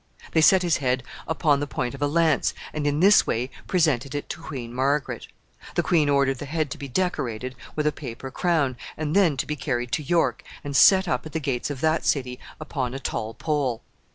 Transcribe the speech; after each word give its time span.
They 0.31 0.41
set 0.41 0.63
his 0.63 0.77
head 0.77 1.03
upon 1.27 1.59
the 1.59 1.67
point 1.67 1.93
of 1.93 2.01
a 2.01 2.07
lance, 2.07 2.55
and 2.73 2.87
in 2.87 3.01
this 3.01 3.27
way 3.27 3.51
presented 3.67 4.15
it 4.15 4.29
to 4.29 4.41
Queen 4.41 4.73
Margaret. 4.73 5.27
The 5.75 5.83
queen 5.83 6.09
ordered 6.09 6.39
the 6.39 6.47
head 6.47 6.71
to 6.71 6.79
be 6.79 6.87
decorated 6.87 7.53
with 7.75 7.85
a 7.85 7.91
paper 7.91 8.31
crown, 8.31 8.77
and 8.97 9.15
then 9.15 9.37
to 9.37 9.45
be 9.45 9.55
carried 9.55 9.91
to 9.91 10.01
York, 10.03 10.41
and 10.63 10.75
set 10.75 11.07
up 11.07 11.27
at 11.27 11.33
the 11.33 11.39
gates 11.39 11.69
of 11.69 11.81
that 11.81 12.03
city 12.03 12.39
upon 12.59 12.95
a 12.95 12.99
tall 12.99 13.35
pole. 13.35 13.83